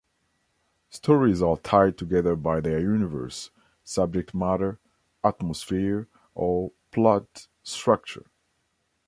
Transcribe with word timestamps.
Stories 0.89 1.43
are 1.43 1.57
tied 1.57 1.95
together 1.95 2.35
by 2.35 2.59
their 2.59 2.79
universe, 2.79 3.51
subject 3.83 4.33
matter, 4.33 4.79
atmosphere, 5.23 6.07
or 6.33 6.71
plot 6.89 7.47
structure. 7.61 8.25